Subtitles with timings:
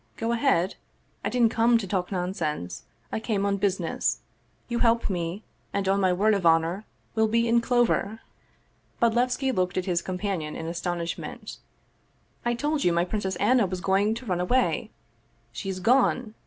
[0.17, 0.77] "Go ahead?
[1.23, 4.21] I didn't come to talk nonsense, I came on business.
[4.67, 5.43] You help me,
[5.73, 8.19] and, on my word of honor, we'll be in clover!"
[8.99, 11.57] Bodlevski looked at his companion in astonishment."
[12.45, 14.89] I told you my Princess Anna was going to run away.
[15.53, 16.33] She's gone